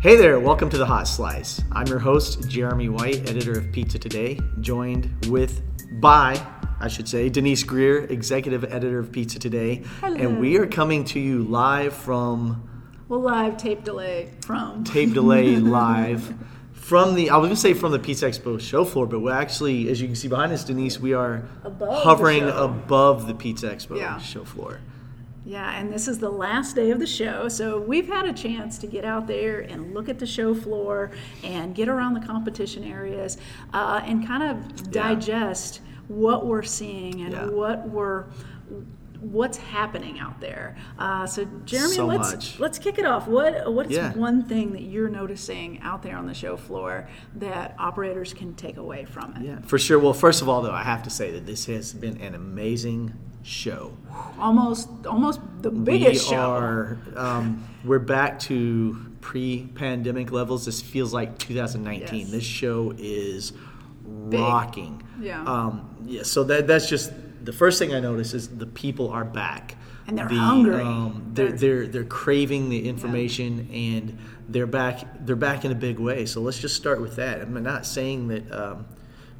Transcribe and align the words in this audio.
Hey 0.00 0.14
there, 0.16 0.38
welcome 0.38 0.68
to 0.70 0.78
the 0.78 0.86
Hot 0.86 1.08
Slice. 1.08 1.62
I'm 1.72 1.86
your 1.88 1.98
host, 1.98 2.48
Jeremy 2.48 2.88
White, 2.88 3.28
editor 3.28 3.58
of 3.58 3.72
Pizza 3.72 3.98
Today, 3.98 4.38
joined 4.60 5.10
with 5.28 5.62
by, 6.00 6.40
I 6.80 6.88
should 6.88 7.08
say, 7.08 7.28
Denise 7.28 7.64
Greer, 7.64 8.04
executive 8.04 8.62
editor 8.64 8.98
of 9.00 9.10
Pizza 9.10 9.38
Today. 9.38 9.82
Hello. 10.00 10.14
And 10.16 10.38
we 10.40 10.58
are 10.58 10.66
coming 10.66 11.04
to 11.06 11.18
you 11.20 11.42
live 11.44 11.92
from 11.94 12.68
Well, 13.08 13.20
live 13.20 13.56
tape 13.56 13.82
delay 13.84 14.30
from. 14.44 14.84
Tape 14.84 15.12
Delay 15.12 15.56
Live 15.56 16.34
from 16.72 17.14
the, 17.16 17.30
I 17.30 17.36
was 17.38 17.46
going 17.48 17.56
to 17.56 17.60
say 17.60 17.74
from 17.74 17.90
the 17.90 17.98
Pizza 17.98 18.26
Expo 18.26 18.60
show 18.60 18.84
floor, 18.84 19.06
but 19.06 19.20
we're 19.20 19.32
actually, 19.32 19.88
as 19.90 20.00
you 20.00 20.06
can 20.06 20.14
see 20.14 20.28
behind 20.28 20.52
us, 20.52 20.62
Denise, 20.62 21.00
we 21.00 21.14
are 21.14 21.42
Above 21.64 21.78
the 21.88 21.96
hovering 21.96 22.42
show. 22.42 22.64
above 22.64 23.26
the 23.26 23.34
Pizza 23.34 23.68
Expo 23.70 23.98
Yeah. 23.98 24.18
show 24.18 24.44
floor. 24.44 24.78
Yeah, 25.46 25.78
and 25.78 25.92
this 25.92 26.08
is 26.08 26.18
the 26.18 26.28
last 26.28 26.74
day 26.74 26.90
of 26.90 26.98
the 26.98 27.06
show, 27.06 27.48
so 27.48 27.78
we've 27.80 28.08
had 28.08 28.26
a 28.26 28.32
chance 28.32 28.78
to 28.78 28.88
get 28.88 29.04
out 29.04 29.28
there 29.28 29.60
and 29.60 29.94
look 29.94 30.08
at 30.08 30.18
the 30.18 30.26
show 30.26 30.56
floor 30.56 31.12
and 31.44 31.72
get 31.72 31.88
around 31.88 32.14
the 32.14 32.20
competition 32.26 32.82
areas 32.82 33.38
uh, 33.72 34.00
and 34.04 34.26
kind 34.26 34.42
of 34.42 34.56
Yeah. 34.92 35.02
digest 35.14 35.80
what 36.08 36.46
we're 36.46 36.64
seeing 36.64 37.20
and 37.22 37.32
Yeah. 37.32 37.46
what 37.46 37.88
we're 37.88 38.24
what's 39.20 39.56
happening 39.56 40.18
out 40.20 40.38
there. 40.40 40.76
Uh, 40.98 41.26
so 41.26 41.46
Jeremy, 41.64 41.94
So 41.94 42.06
let's 42.06 42.32
much. 42.32 42.60
let's 42.60 42.78
kick 42.78 42.98
it 42.98 43.06
off. 43.06 43.26
What 43.26 43.72
what's 43.72 43.90
Yeah. 43.90 44.12
one 44.14 44.42
thing 44.44 44.72
that 44.72 44.82
you're 44.82 45.08
noticing 45.08 45.80
out 45.80 46.02
there 46.02 46.16
on 46.16 46.26
the 46.26 46.34
show 46.34 46.56
floor 46.56 47.08
that 47.36 47.74
operators 47.78 48.34
can 48.34 48.54
take 48.54 48.76
away 48.76 49.04
from 49.06 49.34
it? 49.36 49.42
Yeah, 49.42 49.58
for 49.62 49.78
sure. 49.78 49.98
Well, 49.98 50.12
first 50.12 50.42
of 50.42 50.48
all, 50.50 50.60
though, 50.60 50.70
I 50.72 50.82
have 50.82 51.02
to 51.04 51.10
say 51.10 51.30
that 51.32 51.46
this 51.46 51.64
has 51.66 51.92
been 51.94 52.18
an 52.20 52.34
amazing 52.34 53.14
show. 53.46 53.96
Almost 54.38 54.88
almost 55.06 55.40
the 55.62 55.70
biggest 55.70 56.24
we 56.28 56.34
show. 56.34 56.50
are 56.50 56.98
um, 57.14 57.64
we're 57.84 57.98
back 58.00 58.38
to 58.40 58.96
pre-pandemic 59.20 60.32
levels. 60.32 60.66
This 60.66 60.82
feels 60.82 61.12
like 61.14 61.38
2019. 61.38 62.18
Yes. 62.20 62.30
This 62.30 62.44
show 62.44 62.92
is 62.98 63.52
rocking. 64.04 65.02
Yeah. 65.20 65.42
Um, 65.44 65.96
yeah. 66.04 66.22
So 66.24 66.44
that 66.44 66.66
that's 66.66 66.88
just 66.88 67.12
the 67.44 67.52
first 67.52 67.78
thing 67.78 67.94
I 67.94 68.00
notice 68.00 68.34
is 68.34 68.48
the 68.48 68.66
people 68.66 69.10
are 69.10 69.24
back. 69.24 69.76
And 70.08 70.16
they're 70.18 70.28
The, 70.28 70.36
hungry. 70.36 70.74
Um, 70.82 71.30
they're, 71.32 71.48
They're- 71.48 71.56
they're 71.56 71.86
they're 71.88 72.04
craving 72.04 72.68
the 72.68 72.88
information 72.88 73.68
and 73.72 74.18
they're 74.48 74.66
back 74.68 75.02
they're 75.26 75.34
back 75.36 75.64
in 75.64 75.72
a 75.72 75.76
big 75.76 75.98
way. 75.98 76.26
So 76.26 76.40
let's 76.40 76.58
just 76.58 76.76
start 76.76 77.00
with 77.00 77.16
that. 77.16 77.40
I'm 77.40 77.62
not 77.62 77.86
saying 77.86 78.28
that 78.28 78.52
um, 78.52 78.86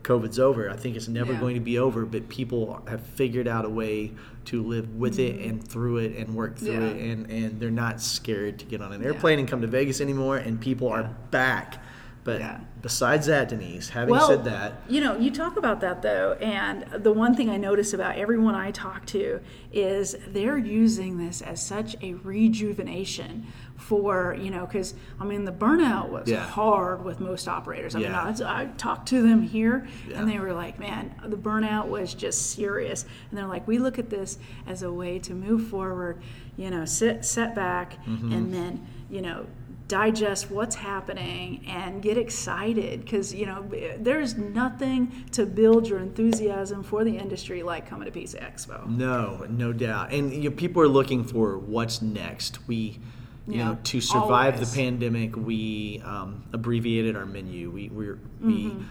COVID's 0.06 0.38
over. 0.38 0.70
I 0.70 0.76
think 0.76 0.94
it's 0.96 1.08
never 1.08 1.32
Yeah. 1.32 1.40
going 1.40 1.54
to 1.54 1.60
be 1.60 1.78
over, 1.78 2.06
but 2.06 2.28
people 2.28 2.80
have 2.86 3.00
figured 3.02 3.48
out 3.48 3.64
a 3.64 3.68
way 3.68 4.12
to 4.46 4.62
live 4.62 4.94
with 4.94 5.18
it 5.18 5.40
and 5.40 5.66
through 5.66 5.96
it 5.98 6.16
and 6.16 6.34
work 6.36 6.56
through 6.56 6.68
Mm-hmm. 6.74 6.82
Yeah. 6.98 7.04
it 7.04 7.10
and, 7.12 7.30
and 7.30 7.60
they're 7.60 7.70
not 7.70 8.00
scared 8.00 8.60
to 8.60 8.64
get 8.66 8.80
on 8.80 8.92
an 8.92 9.02
airplane 9.04 9.40
and 9.40 9.48
come 9.48 9.60
to 9.62 9.66
Vegas 9.66 10.00
anymore 10.00 10.36
and 10.36 10.60
people 10.60 10.88
are 10.88 11.10
back. 11.32 11.82
But 12.26 12.40
Yeah. 12.40 12.58
besides 12.82 13.26
that, 13.28 13.48
Denise, 13.48 13.90
having 13.90 14.10
well, 14.12 14.26
said 14.26 14.44
that, 14.46 14.82
you 14.88 15.00
know, 15.00 15.16
you 15.16 15.30
talk 15.30 15.56
about 15.56 15.80
that 15.82 16.02
though, 16.02 16.32
and 16.40 16.84
the 17.04 17.12
one 17.12 17.36
thing 17.36 17.48
I 17.48 17.56
notice 17.56 17.94
about 17.94 18.16
everyone 18.16 18.56
I 18.56 18.72
talk 18.72 19.06
to 19.06 19.38
is 19.72 20.16
they're 20.26 20.58
using 20.58 21.18
this 21.18 21.40
as 21.40 21.64
such 21.64 21.94
a 22.02 22.14
rejuvenation 22.14 23.46
for 23.76 24.34
you 24.40 24.50
know, 24.50 24.66
because 24.66 24.94
I 25.20 25.24
mean 25.24 25.44
the 25.44 25.52
burnout 25.52 26.08
was 26.10 26.28
Yeah. 26.28 26.40
hard 26.44 27.04
with 27.04 27.20
most 27.20 27.46
operators. 27.46 27.94
I 27.94 28.00
Yeah. 28.00 28.24
mean, 28.32 28.42
I, 28.42 28.62
I 28.62 28.64
talked 28.76 29.06
to 29.10 29.22
them 29.22 29.42
here, 29.42 29.86
and 30.14 30.28
they 30.28 30.40
were 30.40 30.52
like, 30.52 30.80
"Man, 30.80 31.14
the 31.24 31.36
burnout 31.36 31.86
was 31.88 32.12
just 32.14 32.50
serious." 32.52 33.04
And 33.30 33.38
they're 33.38 33.46
like, 33.46 33.68
"We 33.68 33.78
look 33.78 33.98
at 34.00 34.10
this 34.10 34.38
as 34.66 34.82
a 34.82 34.90
way 34.92 35.20
to 35.20 35.34
move 35.34 35.68
forward, 35.68 36.18
you 36.56 36.70
know, 36.70 36.84
sit 36.86 37.24
set 37.24 37.54
back, 37.54 38.04
Mm-hmm. 38.06 38.32
and 38.32 38.52
then 38.52 38.86
you 39.08 39.22
know." 39.22 39.46
Digest 39.88 40.50
what's 40.50 40.74
happening 40.74 41.64
and 41.68 42.02
get 42.02 42.18
excited 42.18 43.00
because 43.04 43.32
you 43.32 43.46
know 43.46 43.64
there's 43.98 44.36
nothing 44.36 45.12
to 45.30 45.46
build 45.46 45.86
your 45.88 46.00
enthusiasm 46.00 46.82
for 46.82 47.04
the 47.04 47.16
industry 47.16 47.62
like 47.62 47.88
coming 47.88 48.04
to 48.06 48.10
pizza 48.10 48.36
expo 48.38 48.84
No, 48.88 49.46
no 49.48 49.72
doubt. 49.72 50.12
And 50.12 50.32
you 50.32 50.50
know, 50.50 50.56
people 50.56 50.82
are 50.82 50.88
looking 50.88 51.22
for 51.22 51.56
what's 51.58 52.02
next. 52.02 52.66
We, 52.66 52.98
you 53.46 53.58
Yeah, 53.58 53.64
know, 53.64 53.78
to 53.84 54.00
survive 54.00 54.54
always. 54.54 54.72
the 54.72 54.76
pandemic, 54.76 55.36
we 55.36 56.02
um, 56.04 56.42
abbreviated 56.52 57.14
our 57.16 57.26
menu. 57.26 57.70
We 57.70 57.88
we're, 57.88 58.18
we 58.40 58.64
Mm-hmm. 58.70 58.82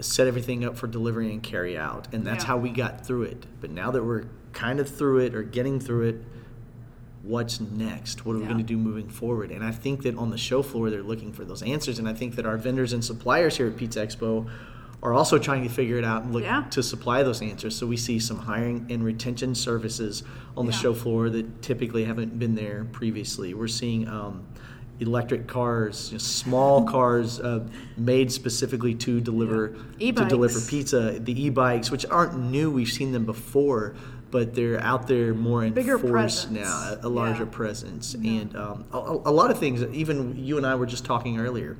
set 0.00 0.28
everything 0.28 0.64
up 0.64 0.76
for 0.76 0.86
delivery 0.86 1.32
and 1.32 1.42
carry 1.42 1.76
out, 1.76 2.06
and 2.14 2.24
that's 2.24 2.44
Yeah. 2.44 2.48
how 2.48 2.56
we 2.58 2.70
got 2.70 3.04
through 3.04 3.22
it. 3.24 3.46
But 3.60 3.70
now 3.70 3.90
that 3.90 4.04
we're 4.04 4.26
kind 4.52 4.78
of 4.78 4.88
through 4.88 5.18
it 5.20 5.34
or 5.34 5.42
getting 5.42 5.80
through 5.80 6.02
it, 6.08 6.22
what's 7.26 7.60
next? 7.60 8.24
What 8.24 8.34
are 8.34 8.38
we 8.38 8.42
Yeah. 8.44 8.52
going 8.52 8.58
to 8.64 8.64
do 8.64 8.76
moving 8.78 9.08
forward? 9.08 9.50
And 9.50 9.64
I 9.64 9.72
think 9.72 10.02
that 10.02 10.16
on 10.16 10.30
the 10.30 10.38
show 10.38 10.62
floor, 10.62 10.90
they're 10.90 11.02
looking 11.02 11.32
for 11.32 11.44
those 11.44 11.62
answers. 11.62 11.98
And 11.98 12.08
I 12.08 12.14
think 12.14 12.36
that 12.36 12.46
our 12.46 12.56
vendors 12.56 12.92
and 12.92 13.04
suppliers 13.04 13.56
here 13.56 13.66
at 13.66 13.76
Pizza 13.76 14.06
Expo 14.06 14.46
are 15.02 15.12
also 15.12 15.36
trying 15.38 15.62
to 15.64 15.68
figure 15.68 15.98
it 15.98 16.04
out 16.04 16.22
and 16.22 16.32
look 16.32 16.44
Yeah. 16.44 16.62
to 16.70 16.82
supply 16.82 17.22
those 17.22 17.42
answers. 17.42 17.74
So 17.76 17.86
we 17.86 17.96
see 17.96 18.18
some 18.18 18.38
hiring 18.38 18.86
and 18.90 19.04
retention 19.04 19.54
services 19.54 20.22
on 20.56 20.66
the 20.66 20.72
Yeah. 20.72 20.78
show 20.78 20.94
floor 20.94 21.28
that 21.30 21.62
typically 21.62 22.04
haven't 22.04 22.38
been 22.38 22.54
there 22.54 22.86
previously. 22.92 23.54
We're 23.54 23.68
seeing 23.68 24.08
um, 24.08 24.42
electric 25.00 25.46
cars, 25.46 26.08
you 26.10 26.14
know, 26.14 26.18
small 26.18 26.84
cars 26.96 27.38
uh, 27.40 27.66
made 27.98 28.32
specifically 28.32 28.94
to 28.94 29.20
deliver 29.20 29.74
Yeah. 29.98 30.12
to 30.12 30.24
deliver 30.24 30.58
pizza. 30.60 31.18
The 31.22 31.44
e-bikes, 31.46 31.90
which 31.90 32.06
aren't 32.06 32.38
new, 32.50 32.70
we've 32.70 32.88
seen 32.88 33.12
them 33.12 33.24
before, 33.26 33.94
but 34.36 34.54
they're 34.54 34.78
out 34.82 35.06
there 35.06 35.32
more 35.32 35.64
in 35.64 35.72
Bigger 35.72 35.98
force 35.98 36.44
presence. 36.44 36.52
now, 36.52 36.98
a, 37.02 37.06
a 37.06 37.08
larger 37.08 37.44
Yeah. 37.44 37.50
presence, 37.58 38.12
and 38.14 38.54
um, 38.54 38.84
a, 38.92 38.98
a 38.98 39.32
lot 39.40 39.50
of 39.50 39.58
things. 39.58 39.82
Even 39.94 40.36
you 40.36 40.58
and 40.58 40.66
I 40.66 40.74
were 40.74 40.84
just 40.84 41.06
talking 41.06 41.38
earlier, 41.38 41.78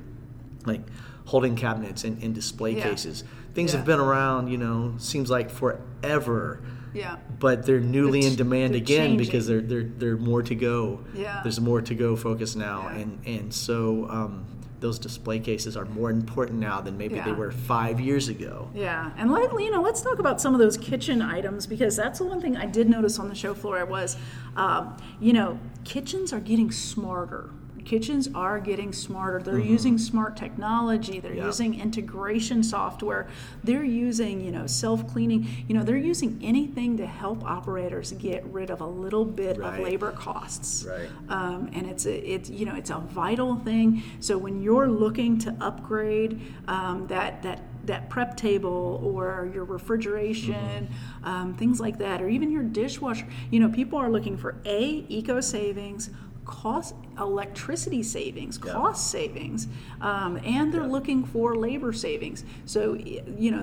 like 0.65 0.81
holding 1.25 1.55
cabinets 1.55 2.03
and, 2.03 2.23
and 2.23 2.33
display 2.33 2.75
Yeah. 2.75 2.89
cases. 2.89 3.23
Things 3.53 3.71
Yeah. 3.73 3.77
have 3.77 3.85
been 3.85 3.99
around, 3.99 4.47
you 4.47 4.57
know, 4.57 4.95
seems 4.97 5.29
like 5.29 5.51
forever. 5.51 6.61
yeah 6.95 7.17
But 7.39 7.65
they're 7.67 7.79
newly 7.79 8.21
They're 8.21 8.31
in 8.31 8.35
demand 8.37 8.73
again 8.75 9.17
because 9.17 9.45
they're 9.45 9.61
changing. 9.61 9.93
they're 9.99 10.15
they're 10.15 10.17
more 10.31 10.41
to 10.41 10.55
go. 10.55 11.01
Yeah. 11.13 11.41
There's 11.43 11.59
more 11.61 11.81
to 11.81 11.93
go 11.93 12.15
focus 12.15 12.55
now, 12.55 12.79
Yeah. 12.89 12.99
and 13.01 13.19
and 13.35 13.53
so 13.53 14.07
um, 14.09 14.45
those 14.79 14.99
display 14.99 15.39
cases 15.39 15.75
are 15.75 15.85
more 15.85 16.11
important 16.11 16.59
now 16.59 16.79
than 16.81 16.97
maybe 16.97 17.19
they 17.19 17.31
were 17.31 17.51
five 17.51 17.99
years 17.99 18.29
ago. 18.29 18.69
yeah 18.73 19.11
and 19.17 19.31
let, 19.31 19.51
you 19.59 19.71
know 19.71 19.81
let's 19.81 20.01
talk 20.01 20.19
about 20.19 20.39
some 20.39 20.53
of 20.53 20.59
those 20.59 20.77
kitchen 20.77 21.21
items 21.21 21.65
because 21.65 21.95
that's 21.95 22.19
the 22.19 22.25
one 22.25 22.39
thing 22.39 22.55
i 22.57 22.65
did 22.65 22.89
notice 22.89 23.19
on 23.19 23.29
the 23.29 23.35
show 23.35 23.53
floor 23.53 23.85
was 23.85 24.17
um, 24.55 24.95
you 25.19 25.33
know 25.33 25.59
kitchens 25.83 26.31
are 26.31 26.39
getting 26.39 26.71
smarter 26.71 27.49
kitchens 27.91 28.27
are 28.35 28.59
getting 28.59 28.91
smarter 28.91 29.39
they're 29.41 29.59
using 29.77 29.97
smart 29.97 30.35
technology 30.35 31.19
they're 31.21 31.31
Mm-hmm. 31.31 31.37
Yeah. 31.37 31.45
using 31.53 31.79
integration 31.87 32.63
software 32.63 33.23
they're 33.63 33.83
using 34.09 34.35
you 34.41 34.51
know 34.57 34.65
self-cleaning 34.67 35.41
you 35.67 35.73
know 35.75 35.83
they're 35.83 36.05
using 36.13 36.31
anything 36.51 36.97
to 36.97 37.05
help 37.23 37.39
operators 37.57 38.11
get 38.27 38.41
rid 38.57 38.69
of 38.75 38.81
a 38.81 38.85
little 39.05 39.25
bit 39.25 39.57
Right. 39.57 39.73
of 39.79 39.79
labor 39.87 40.11
costs 40.11 40.85
Right. 40.85 41.09
um, 41.29 41.69
and 41.75 41.83
it's 41.91 42.05
a, 42.05 42.15
it's 42.33 42.49
you 42.59 42.65
know 42.67 42.75
it's 42.75 42.89
a 42.89 42.99
vital 43.23 43.55
thing. 43.69 44.03
So 44.19 44.37
when 44.45 44.55
you're 44.61 44.89
looking 45.03 45.37
to 45.45 45.49
upgrade 45.61 46.31
um, 46.67 47.07
that 47.07 47.31
that 47.43 47.59
that 47.91 48.09
prep 48.09 48.35
table 48.35 48.99
or 49.01 49.49
your 49.53 49.63
refrigeration, 49.63 50.89
um, 51.23 51.53
things 51.53 51.79
like 51.79 51.97
that, 51.99 52.21
or 52.21 52.27
even 52.27 52.51
your 52.51 52.63
dishwasher, 52.63 53.25
you 53.49 53.59
know, 53.61 53.69
people 53.69 53.97
are 53.97 54.09
looking 54.09 54.35
for 54.37 54.55
a 54.65 55.05
eco 55.07 55.39
savings. 55.39 56.09
Cost 56.47 56.95
electricity 57.19 58.01
savings, 58.01 58.57
Yeah. 58.65 58.71
cost 58.71 59.11
savings, 59.11 59.67
um, 59.99 60.37
and 60.45 60.73
they're 60.73 60.87
looking 60.87 61.25
for 61.25 61.55
labor 61.57 61.91
savings. 61.91 62.45
So, 62.65 62.93
you 62.95 63.51
know, 63.51 63.61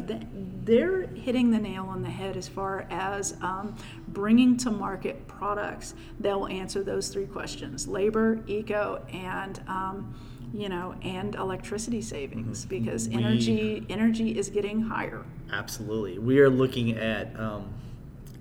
they're 0.65 1.06
hitting 1.09 1.50
the 1.50 1.59
nail 1.59 1.87
on 1.87 2.03
the 2.03 2.11
head 2.11 2.37
as 2.37 2.47
far 2.47 2.87
as 2.91 3.37
um, 3.41 3.75
bringing 4.09 4.59
to 4.59 4.71
market 4.71 5.27
products 5.27 5.95
that 6.21 6.39
will 6.39 6.47
answer 6.48 6.83
those 6.84 7.09
three 7.09 7.25
questions: 7.27 7.89
labor, 7.89 8.41
eco, 8.47 9.03
and 9.13 9.60
um, 9.66 10.15
you 10.53 10.69
know, 10.69 10.95
and 11.03 11.34
electricity 11.36 12.03
savings, 12.03 12.66
because 12.66 13.09
We- 13.09 13.15
energy 13.16 13.86
energy 13.89 14.39
is 14.39 14.51
getting 14.51 14.83
higher. 14.83 15.25
Absolutely. 15.51 16.19
We 16.19 16.39
are 16.39 16.51
looking 16.51 16.97
at 16.98 17.34
um, 17.41 17.65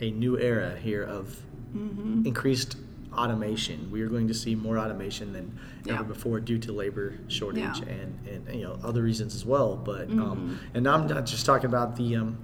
a 0.02 0.12
new 0.12 0.38
era 0.38 0.76
here 0.78 1.04
of 1.04 1.40
Mm-hmm. 1.76 2.28
increased 2.28 2.78
automation. 3.18 3.90
We 3.92 4.02
are 4.02 4.08
going 4.08 4.28
to 4.28 4.34
see 4.34 4.56
more 4.56 4.78
automation 4.78 5.34
than 5.34 5.58
Yeah. 5.86 5.96
ever 5.96 6.04
before 6.06 6.40
due 6.40 6.58
to 6.60 6.72
labor 6.72 7.18
shortage 7.28 7.64
Yeah. 7.64 7.72
Mm-hmm. 7.74 8.30
and, 8.30 8.48
and 8.48 8.56
you 8.60 8.64
know 8.66 8.80
other 8.84 9.02
reasons 9.04 9.36
as 9.36 9.46
well. 9.46 9.76
But 9.76 10.10
um, 10.10 10.60
and 10.74 10.88
I'm 10.88 11.08
not 11.08 11.26
just 11.26 11.46
talking 11.46 11.66
about 11.68 11.96
the 11.96 12.16
um, 12.18 12.38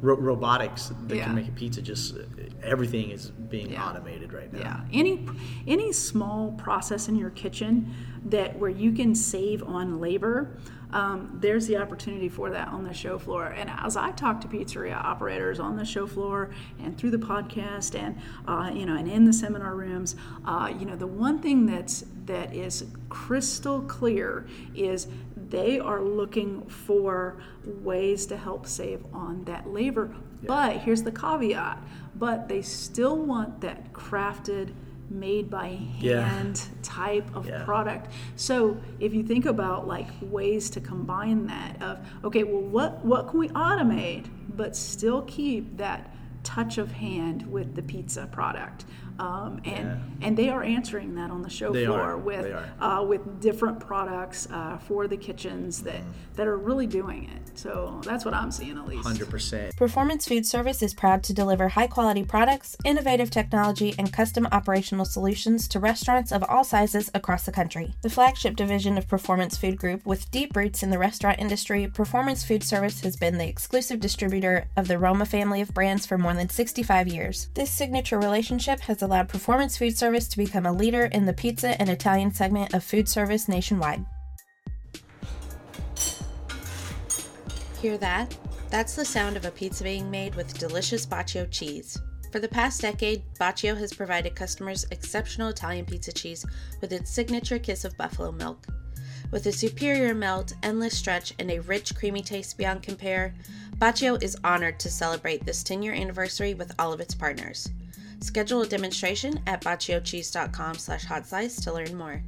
ro- 0.00 0.16
robotics 0.16 0.92
that 1.08 1.16
Yeah. 1.16 1.24
can 1.24 1.34
make 1.34 1.48
a 1.48 1.52
pizza. 1.52 1.82
Just 1.82 2.16
uh, 2.16 2.20
everything 2.62 3.10
is 3.10 3.30
being 3.30 3.70
Yeah. 3.70 3.86
automated 3.88 4.32
right 4.32 4.52
now. 4.52 4.58
Yeah, 4.60 4.80
any 4.92 5.26
any 5.66 5.92
small 5.92 6.52
process 6.52 7.08
in 7.08 7.16
your 7.16 7.30
kitchen 7.30 7.92
that 8.26 8.58
where 8.58 8.70
you 8.70 8.92
can 8.92 9.14
save 9.14 9.62
on 9.62 9.98
labor, 10.00 10.56
um, 10.92 11.38
there's 11.40 11.66
the 11.66 11.76
opportunity 11.78 12.28
for 12.28 12.50
that 12.50 12.68
on 12.68 12.82
the 12.84 12.92
show 12.92 13.18
floor. 13.18 13.46
And 13.46 13.70
as 13.70 13.96
I 13.96 14.10
talk 14.10 14.40
to 14.42 14.48
pizzeria 14.48 14.96
operators 15.02 15.58
on 15.60 15.76
the 15.76 15.84
show 15.84 16.06
floor 16.06 16.50
and 16.82 16.96
through 16.98 17.12
the 17.12 17.18
podcast 17.18 17.98
and 17.98 18.16
uh, 18.46 18.70
you 18.74 18.84
know 18.86 18.96
and 18.96 19.08
in 19.08 19.24
the 19.24 19.32
seminar 19.32 19.74
rooms, 19.76 20.16
uh, 20.44 20.72
you 20.78 20.84
know 20.86 20.96
the 20.96 21.06
one 21.06 21.38
thing 21.40 21.66
that's 21.66 22.04
that 22.26 22.54
is 22.54 22.84
crystal 23.08 23.80
clear 23.82 24.46
is 24.74 25.06
they 25.50 25.78
are 25.78 26.02
looking 26.02 26.62
for 26.68 27.36
ways 27.64 28.26
to 28.26 28.36
help 28.36 28.66
save 28.66 29.04
on 29.12 29.44
that 29.44 29.68
labor. 29.68 30.14
Yeah. 30.42 30.46
But 30.46 30.76
here's 30.78 31.02
the 31.02 31.12
caveat: 31.12 31.78
but 32.16 32.48
they 32.48 32.62
still 32.62 33.16
want 33.16 33.60
that 33.60 33.92
crafted 33.92 34.72
made 35.10 35.50
by 35.50 35.68
hand 35.68 36.62
yeah. 36.62 36.78
type 36.82 37.34
of 37.34 37.48
yeah. 37.48 37.64
product. 37.64 38.12
So 38.36 38.80
if 39.00 39.12
you 39.12 39.22
think 39.22 39.44
about 39.44 39.86
like 39.86 40.08
ways 40.22 40.70
to 40.70 40.80
combine 40.80 41.46
that 41.48 41.82
of 41.82 41.98
okay, 42.24 42.44
well 42.44 42.62
what 42.62 43.04
what 43.04 43.28
can 43.28 43.40
we 43.40 43.48
automate 43.48 44.26
but 44.56 44.76
still 44.76 45.22
keep 45.22 45.76
that 45.78 46.14
touch 46.42 46.78
of 46.78 46.92
hand 46.92 47.50
with 47.50 47.74
the 47.74 47.82
pizza 47.82 48.26
product? 48.26 48.84
Um, 49.18 49.60
and 49.64 49.86
yeah. 49.86 50.26
and 50.26 50.36
they 50.36 50.48
are 50.48 50.62
answering 50.62 51.14
that 51.16 51.30
on 51.30 51.42
the 51.42 51.50
show 51.50 51.72
they 51.72 51.86
floor 51.86 52.00
are. 52.00 52.18
with 52.18 52.54
uh, 52.80 53.04
with 53.06 53.40
different 53.40 53.80
products 53.80 54.48
uh, 54.50 54.78
for 54.78 55.06
the 55.08 55.16
kitchens 55.16 55.82
that 55.82 56.00
mm. 56.00 56.12
that 56.36 56.46
are 56.46 56.56
really 56.56 56.86
doing 56.86 57.24
it. 57.24 57.58
So 57.58 58.00
that's 58.04 58.24
what 58.24 58.34
I'm 58.34 58.50
seeing 58.50 58.78
at 58.78 58.86
least. 58.86 59.06
Hundred 59.06 59.28
percent. 59.28 59.76
Performance 59.76 60.26
Food 60.26 60.46
Service 60.46 60.82
is 60.82 60.94
proud 60.94 61.22
to 61.24 61.34
deliver 61.34 61.68
high 61.68 61.86
quality 61.86 62.24
products, 62.24 62.76
innovative 62.84 63.30
technology, 63.30 63.94
and 63.98 64.12
custom 64.12 64.46
operational 64.52 65.04
solutions 65.04 65.68
to 65.68 65.80
restaurants 65.80 66.32
of 66.32 66.42
all 66.44 66.64
sizes 66.64 67.10
across 67.14 67.44
the 67.44 67.52
country. 67.52 67.94
The 68.02 68.10
flagship 68.10 68.56
division 68.56 68.96
of 68.96 69.08
Performance 69.08 69.56
Food 69.56 69.76
Group, 69.76 70.06
with 70.06 70.30
deep 70.30 70.56
roots 70.56 70.82
in 70.82 70.90
the 70.90 70.98
restaurant 70.98 71.38
industry, 71.38 71.86
Performance 71.88 72.44
Food 72.44 72.62
Service 72.62 73.00
has 73.00 73.16
been 73.16 73.38
the 73.38 73.48
exclusive 73.48 74.00
distributor 74.00 74.68
of 74.76 74.88
the 74.88 74.98
Roma 74.98 75.26
family 75.26 75.60
of 75.60 75.74
brands 75.74 76.06
for 76.06 76.18
more 76.18 76.34
than 76.34 76.48
65 76.48 77.08
years. 77.08 77.48
This 77.54 77.70
signature 77.70 78.18
relationship 78.18 78.80
has 78.80 78.99
allowed 79.02 79.28
Performance 79.28 79.76
Food 79.76 79.96
Service 79.96 80.28
to 80.28 80.36
become 80.36 80.66
a 80.66 80.72
leader 80.72 81.04
in 81.06 81.26
the 81.26 81.32
pizza 81.32 81.80
and 81.80 81.88
Italian 81.88 82.32
segment 82.32 82.74
of 82.74 82.84
food 82.84 83.08
service 83.08 83.48
nationwide. 83.48 84.04
Hear 87.80 87.96
that? 87.98 88.36
That's 88.68 88.94
the 88.94 89.04
sound 89.04 89.36
of 89.36 89.44
a 89.44 89.50
pizza 89.50 89.82
being 89.82 90.10
made 90.10 90.34
with 90.34 90.58
delicious 90.58 91.06
Bacio 91.06 91.50
cheese. 91.50 91.98
For 92.30 92.38
the 92.38 92.48
past 92.48 92.82
decade, 92.82 93.22
Bacio 93.40 93.76
has 93.76 93.92
provided 93.92 94.36
customers 94.36 94.86
exceptional 94.90 95.48
Italian 95.48 95.86
pizza 95.86 96.12
cheese 96.12 96.46
with 96.80 96.92
its 96.92 97.10
signature 97.10 97.58
kiss 97.58 97.84
of 97.84 97.96
buffalo 97.96 98.30
milk. 98.30 98.66
With 99.32 99.46
a 99.46 99.52
superior 99.52 100.14
melt, 100.14 100.54
endless 100.62 100.96
stretch, 100.96 101.34
and 101.38 101.50
a 101.50 101.60
rich, 101.60 101.94
creamy 101.94 102.22
taste 102.22 102.58
beyond 102.58 102.82
compare, 102.82 103.34
Bacio 103.78 104.22
is 104.22 104.36
honored 104.44 104.78
to 104.80 104.90
celebrate 104.90 105.44
this 105.44 105.62
10 105.62 105.82
year 105.82 105.94
anniversary 105.94 106.54
with 106.54 106.72
all 106.78 106.92
of 106.92 107.00
its 107.00 107.14
partners. 107.14 107.70
Schedule 108.20 108.62
a 108.62 108.66
demonstration 108.66 109.40
at 109.46 109.62
baciocheese.com 109.62 110.74
slash 110.74 111.04
hot 111.04 111.26
slice 111.26 111.56
to 111.62 111.72
learn 111.72 111.96
more. 111.96 112.22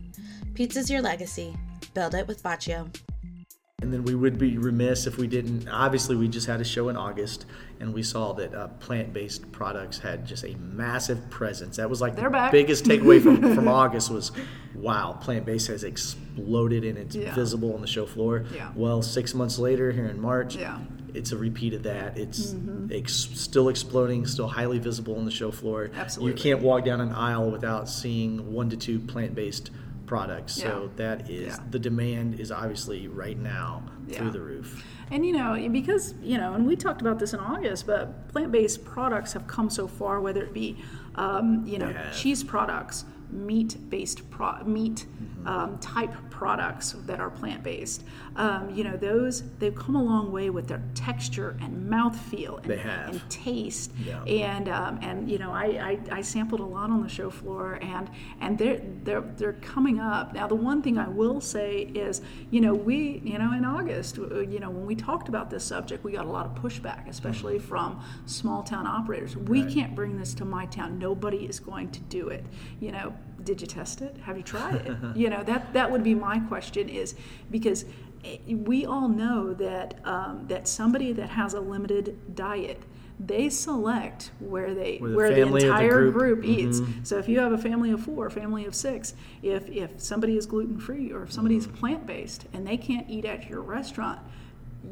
Pizza's 0.55 0.91
your 0.91 1.03
legacy. 1.03 1.55
Build 1.95 2.15
it 2.15 2.27
with 2.27 2.43
Bacio. 2.43 2.95
And 3.83 3.93
then 3.93 4.05
we 4.05 4.15
would 4.15 4.39
be 4.39 4.59
remiss 4.59 5.07
if 5.09 5.19
we 5.19 5.27
didn't. 5.27 5.69
Obviously, 5.69 6.15
we 6.15 6.29
just 6.29 6.47
had 6.47 6.61
a 6.61 6.65
show 6.65 6.89
in 6.89 6.97
August, 6.97 7.47
and 7.81 7.93
we 7.93 8.03
saw 8.05 8.33
that 8.35 8.55
uh, 8.55 8.69
plant-based 8.69 9.51
products 9.51 9.99
had 9.99 10.25
just 10.25 10.45
a 10.45 10.55
massive 10.59 11.29
presence. 11.31 11.79
That 11.79 11.91
was 11.91 12.01
like 12.01 12.15
They're 12.15 12.27
the 12.27 12.31
back. 12.31 12.53
biggest 12.53 12.85
takeaway 12.85 13.21
from, 13.21 13.41
from 13.57 13.67
August 13.67 14.09
was, 14.09 14.31
wow, 14.77 15.19
plant-based 15.21 15.67
has 15.67 15.83
exploded 15.83 16.85
and 16.85 16.97
it's 16.97 17.17
yeah. 17.17 17.35
visible 17.35 17.75
on 17.75 17.81
the 17.81 17.89
show 17.89 18.07
floor. 18.07 18.45
Yeah. 18.55 18.71
Well, 18.77 19.03
six 19.03 19.35
months 19.35 19.59
later, 19.59 19.91
here 19.91 20.07
in 20.07 20.21
March, 20.21 20.55
yeah. 20.55 20.79
It's 21.15 21.33
a 21.33 21.37
repeat 21.37 21.75
of 21.75 21.83
that. 21.85 22.19
It's 22.19 22.53
mm-hmm. 22.53 22.93
ex- 22.93 23.29
still 23.35 23.69
exploding, 23.69 24.27
still 24.27 24.49
highly 24.49 24.79
visible 24.79 25.17
on 25.17 25.25
the 25.25 25.31
show 25.31 25.51
floor. 25.51 25.91
Absolutely. 25.95 26.33
You 26.33 26.43
can't 26.43 26.63
walk 26.63 26.85
down 26.85 27.01
an 27.01 27.13
aisle 27.13 27.51
without 27.51 27.89
seeing 27.89 28.53
one 28.53 28.71
to 28.71 28.77
two 28.77 28.99
plant-based 28.99 29.71
products. 30.07 30.55
So 30.55 30.91
that 30.97 31.31
is 31.31 31.57
yeah. 31.57 31.65
the 31.71 31.79
demand 31.79 32.39
is 32.39 32.53
obviously 32.53 33.09
right 33.09 33.39
now 33.39 33.83
yeah. 34.07 34.19
through 34.19 34.33
the 34.33 34.41
roof. 34.41 34.85
And 35.11 35.25
you 35.25 35.33
know, 35.33 35.69
because 35.71 36.15
you 36.23 36.39
know, 36.39 36.55
and 36.55 36.67
we 36.67 36.77
talked 36.77 37.01
about 37.01 37.19
this 37.19 37.33
in 37.33 37.41
August, 37.41 37.87
but 37.87 38.29
plant-based 38.29 38.85
products 38.85 39.33
have 39.33 39.47
come 39.47 39.71
so 39.71 39.87
far. 39.87 40.21
Whether 40.21 40.43
it 40.43 40.53
be, 40.53 40.77
um, 41.15 41.65
you 41.67 41.79
know, 41.79 41.95
cheese 42.15 42.45
products, 42.45 43.05
meat-based 43.31 44.31
pro- 44.31 44.63
meat 44.65 45.07
mm-hmm. 45.07 45.47
um, 45.47 45.79
type 45.79 46.15
products 46.33 46.93
that 47.07 47.21
are 47.21 47.31
plant-based. 47.31 48.03
Um, 48.37 48.75
you 48.75 48.83
know, 48.83 48.97
those 48.97 49.43
they've 49.59 49.75
come 49.75 49.95
a 49.95 50.03
long 50.03 50.33
way 50.33 50.51
with 50.51 50.67
their 50.67 50.83
texture 50.95 51.57
and 51.61 51.89
mouthfeel 51.89 52.63
and, 52.65 52.73
and 52.73 53.31
taste. 53.31 53.93
Yeah. 54.05 54.25
And 54.25 54.69
um, 54.69 54.99
and 55.03 55.31
you 55.31 55.39
know, 55.39 55.53
I, 55.53 55.99
I, 56.11 56.19
I 56.19 56.21
sampled 56.23 56.61
a 56.61 56.65
lot 56.65 56.91
on 56.91 57.03
the 57.03 57.09
show 57.09 57.31
floor, 57.31 57.79
and 57.83 58.11
and 58.41 58.59
they're 58.59 58.81
they're 59.05 59.21
they're 59.21 59.53
coming 59.55 60.01
up 60.01 60.33
now. 60.33 60.47
The 60.47 60.55
one 60.55 60.81
thing 60.83 60.99
I 60.99 61.09
will 61.09 61.41
say 61.41 61.83
is, 61.95 62.23
you 62.51 62.61
know, 62.61 62.75
we 62.75 63.21
you 63.23 63.39
know 63.39 63.53
in 63.53 63.65
August, 63.65 64.17
you 64.17 64.59
know, 64.59 64.71
when 64.71 64.87
we 64.87 64.97
talked 64.97 65.29
about 65.29 65.51
this 65.51 65.65
subject, 65.65 66.03
we 66.03 66.13
got 66.13 66.25
a 66.25 66.31
lot 66.31 66.47
of 66.47 66.55
pushback, 66.55 67.09
especially 67.09 67.59
mm-hmm. 67.59 67.69
from 67.69 68.03
small 68.25 68.63
town 68.63 68.87
operators. 68.87 69.37
We 69.37 69.63
right. 69.63 69.73
can't 69.73 69.95
bring 69.95 70.19
this 70.19 70.33
to 70.35 70.45
my 70.47 70.67
town. 70.67 70.99
Nobody 70.99 71.45
is 71.45 71.61
going 71.61 71.91
to 71.91 72.01
do 72.01 72.29
it. 72.29 72.45
You 72.81 72.93
know, 72.93 73.15
did 73.45 73.61
you 73.61 73.67
test 73.67 74.03
it? 74.03 74.17
Have 74.25 74.37
you 74.37 74.43
tried 74.43 74.75
it? 74.87 74.97
you 75.17 75.31
know, 75.31 75.43
that 75.45 75.73
that 75.73 75.91
would 75.91 76.03
be 76.03 76.15
my 76.15 76.41
question 76.41 76.89
is 76.89 77.15
because 77.51 77.85
eh, 78.25 78.39
we 78.49 78.87
all 78.87 79.09
know 79.09 79.53
that 79.55 79.95
um, 80.05 80.47
that 80.49 80.69
somebody 80.69 81.13
that 81.13 81.31
has 81.31 81.55
a 81.55 81.61
limited 81.61 82.35
diet 82.35 82.83
they 83.27 83.49
select 83.49 84.31
where 84.41 84.75
they 84.75 84.99
where, 84.99 85.11
the, 85.11 85.17
where 85.17 85.31
the 85.31 85.67
entire 85.67 86.07
the 86.07 86.11
group, 86.11 86.41
group 86.41 86.45
eats. 86.45 86.81
Mm-hmm. 86.81 87.05
So 87.05 87.19
if 87.19 87.29
you 87.29 87.39
have 87.41 87.53
a 87.53 87.59
family 87.59 87.91
of 87.91 88.03
four, 88.03 88.27
a 88.27 88.31
family 88.31 88.65
of 88.65 88.75
six, 88.75 89.15
if 89.43 89.69
if 89.69 90.01
somebody 90.01 90.37
is 90.37 90.47
gluten 90.47 90.79
free 90.79 91.13
or 91.13 91.23
if 91.23 91.33
somebody 91.33 91.57
is 91.57 91.67
mm-hmm. 91.67 91.77
plant 91.77 92.07
based 92.07 92.47
and 92.53 92.67
they 92.67 92.77
can't 92.77 93.09
eat 93.09 93.25
at 93.25 93.49
your 93.49 93.61
restaurant, 93.61 94.21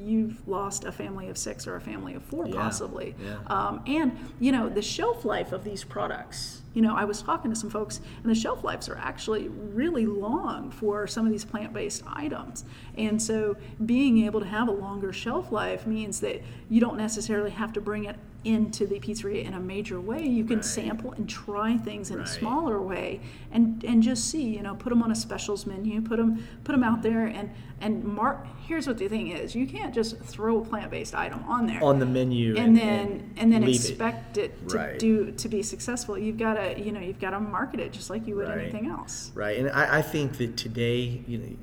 you've 0.04 0.46
lost 0.48 0.84
a 0.84 0.92
family 0.92 1.28
of 1.28 1.38
six 1.38 1.66
or 1.66 1.76
a 1.76 1.80
family 1.80 2.14
of 2.14 2.22
four 2.22 2.46
yeah. 2.46 2.54
possibly. 2.54 3.14
Yeah. 3.22 3.38
Um, 3.46 3.82
and 3.86 4.16
you 4.38 4.52
know 4.52 4.68
the 4.68 4.82
shelf 4.82 5.24
life 5.24 5.52
of 5.52 5.64
these 5.64 5.84
products 5.84 6.60
you 6.72 6.82
know, 6.82 6.94
I 6.94 7.04
was 7.04 7.20
talking 7.20 7.50
to 7.50 7.56
some 7.56 7.68
folks, 7.68 8.00
and 8.22 8.30
the 8.30 8.34
shelf 8.34 8.62
lives 8.62 8.88
are 8.88 8.96
actually 8.96 9.48
really 9.48 10.06
long 10.06 10.70
for 10.70 11.06
some 11.06 11.26
of 11.26 11.32
these 11.32 11.44
plant 11.44 11.72
based 11.72 12.04
items. 12.06 12.64
And 12.96 13.20
so, 13.20 13.56
being 13.84 14.24
able 14.24 14.40
to 14.40 14.46
have 14.46 14.68
a 14.68 14.72
longer 14.72 15.12
shelf 15.12 15.50
life 15.50 15.86
means 15.86 16.20
that 16.20 16.42
you 16.68 16.80
don't 16.80 16.96
necessarily 16.96 17.50
have 17.50 17.72
to 17.72 17.80
bring 17.80 18.04
it 18.04 18.16
into 18.44 18.86
the 18.86 18.98
pizzeria 19.00 19.44
in 19.44 19.54
a 19.54 19.60
major 19.60 20.00
way. 20.00 20.24
You 20.24 20.44
can 20.44 20.56
right. 20.56 20.64
sample 20.64 21.12
and 21.12 21.28
try 21.28 21.76
things 21.76 22.10
in 22.10 22.18
right. 22.18 22.26
a 22.26 22.30
smaller 22.30 22.80
way, 22.80 23.20
and 23.50 23.82
and 23.82 24.00
just 24.00 24.30
see. 24.30 24.42
You 24.42 24.62
know, 24.62 24.76
put 24.76 24.90
them 24.90 25.02
on 25.02 25.10
a 25.10 25.16
specials 25.16 25.66
menu, 25.66 26.00
put 26.00 26.18
them 26.18 26.46
put 26.62 26.72
them 26.72 26.84
out 26.84 27.02
there, 27.02 27.26
and 27.26 27.50
and 27.80 28.04
mark. 28.04 28.46
Here's 28.66 28.86
what 28.86 28.98
the 28.98 29.08
thing 29.08 29.28
is: 29.28 29.54
you 29.54 29.66
can't 29.66 29.94
just 29.94 30.18
throw 30.18 30.60
a 30.60 30.64
plant-based 30.64 31.14
item 31.14 31.44
on 31.44 31.66
there 31.66 31.82
on 31.82 31.98
the 31.98 32.06
menu, 32.06 32.56
and, 32.56 32.58
and 32.58 32.76
then 32.76 33.32
and, 33.36 33.52
then 33.52 33.64
expect 33.64 34.38
it, 34.38 34.52
it 34.52 34.68
to 34.68 34.76
right. 34.76 34.98
do 34.98 35.32
to 35.32 35.48
be 35.48 35.62
successful. 35.62 36.18
You've 36.18 36.38
got 36.38 36.54
to 36.54 36.80
you 36.80 36.92
know 36.92 37.00
you've 37.00 37.20
got 37.20 37.30
to 37.30 37.40
market 37.40 37.80
it 37.80 37.92
just 37.92 38.10
like 38.10 38.26
you 38.26 38.36
would 38.36 38.48
right. 38.48 38.58
anything 38.58 38.88
else. 38.88 39.32
Right, 39.34 39.58
and 39.58 39.70
I, 39.70 39.98
I 39.98 40.02
think 40.02 40.38
that 40.38 40.56
today, 40.56 41.22
you 41.26 41.38
know, 41.38 41.56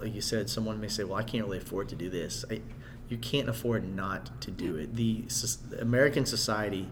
like 0.00 0.14
you 0.14 0.20
said, 0.20 0.50
someone 0.50 0.80
may 0.80 0.88
say, 0.88 1.04
"Well, 1.04 1.18
I 1.18 1.22
can't 1.22 1.44
really 1.44 1.58
afford 1.58 1.88
to 1.90 1.96
do 1.96 2.10
this." 2.10 2.44
I, 2.50 2.60
you 3.08 3.16
can't 3.16 3.48
afford 3.48 3.94
not 3.94 4.40
to 4.40 4.50
do 4.50 4.74
it. 4.74 4.96
The, 4.96 5.26
American 5.80 6.26
society 6.26 6.88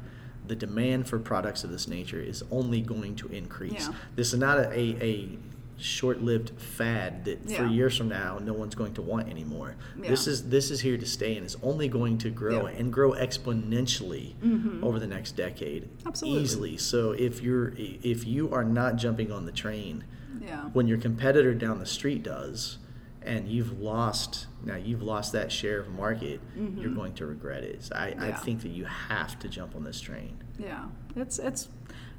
the 0.47 0.55
demand 0.55 1.09
for 1.09 1.19
products 1.19 1.65
of 1.65 1.71
this 1.71 1.89
nature 1.89 2.21
is 2.21 2.45
only 2.51 2.81
going 2.81 3.17
to 3.17 3.29
increase. 3.29 3.89
Yeah. 3.89 3.95
This 4.15 4.33
is 4.33 4.39
not 4.39 4.59
a, 4.59 5.05
a 5.05 5.39
short-lived 5.79 6.51
fad 6.61 7.25
that 7.25 7.41
yeah. 7.45 7.57
three 7.57 7.71
years 7.71 7.97
from 7.97 8.09
now 8.09 8.39
no 8.39 8.53
one's 8.53 8.75
going 8.75 8.95
to 8.95 9.03
want 9.03 9.29
anymore. 9.29 9.77
Yeah. 10.01 10.11
This 10.11 10.27
is 10.27 10.49
this 10.49 10.71
is 10.71 10.81
here 10.81 10.97
to 10.97 11.07
stay 11.07 11.37
and 11.37 11.45
is 11.45 11.57
only 11.63 11.89
going 11.89 12.19
to 12.19 12.31
grow 12.31 12.69
yeah. 12.69 12.77
and 12.79 12.93
grow 12.93 13.13
exponentially 13.13 14.35
mm-hmm. 14.37 14.85
over 14.85 14.99
the 14.99 15.07
next 15.07 15.33
decade. 15.33 15.89
Absolutely. 16.07 16.43
Easily. 16.43 16.77
So 16.77 17.13
if 17.13 17.43
you're 17.43 17.73
if 17.77 18.27
you 18.27 18.53
are 18.53 18.65
not 18.65 18.97
jumping 18.97 19.33
on 19.33 19.47
the 19.47 19.53
train 19.53 20.05
yeah. 20.41 20.65
when 20.73 20.87
your 20.87 20.99
competitor 20.99 21.55
down 21.55 21.79
the 21.79 21.87
street 21.87 22.23
does 22.23 22.79
and 23.25 23.49
you've 23.49 23.81
lost 23.81 24.47
now 24.65 24.77
you've 24.77 25.03
lost 25.03 25.33
that 25.33 25.51
share 25.51 25.81
of 25.81 25.89
market 25.89 26.41
mm-hmm. 26.57 26.79
you're 26.79 26.91
going 26.91 27.15
to 27.15 27.27
regret 27.27 27.65
it 27.65 27.83
so 27.83 27.95
I, 27.95 28.15
I 28.19 28.33
think 28.33 28.63
that 28.63 28.71
you 28.71 28.85
have 28.85 29.39
to 29.41 29.49
jump 29.49 29.75
on 29.75 29.85
this 29.85 30.01
train 30.01 30.37
yeah 30.59 30.85
it's 31.17 31.39
it's 31.39 31.69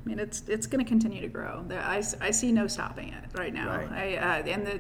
I 0.06 0.08
mean, 0.08 0.20
it's 0.20 0.44
it's 0.48 0.68
going 0.68 0.84
to 0.84 0.88
continue 0.88 1.22
to 1.22 1.28
grow. 1.28 1.66
I, 1.72 2.04
I 2.22 2.30
see 2.30 2.52
no 2.52 2.68
stopping 2.68 3.10
it 3.10 3.24
right 3.40 3.52
now. 3.52 3.76
Right. 3.76 3.92
I, 3.92 4.16
uh, 4.18 4.44
and 4.44 4.66
the 4.66 4.80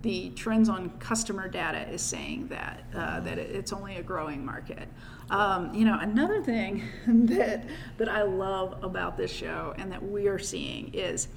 the 0.00 0.30
trends 0.30 0.68
on 0.68 0.90
customer 0.98 1.48
data 1.48 1.88
is 1.88 2.00
saying 2.00 2.48
that 2.48 2.84
uh, 2.94 3.20
that 3.20 3.38
it's 3.38 3.72
only 3.72 3.96
a 3.96 4.02
growing 4.02 4.44
market. 4.44 4.88
Um, 5.30 5.74
you 5.74 5.84
know, 5.84 5.98
another 5.98 6.42
thing 6.42 6.82
that 7.06 7.66
that 7.98 8.08
I 8.08 8.22
love 8.22 8.82
about 8.82 9.18
this 9.18 9.30
show 9.30 9.74
and 9.76 9.92
that 9.92 10.02
we 10.02 10.28
are 10.28 10.38
seeing 10.38 10.92
is, 10.94 11.28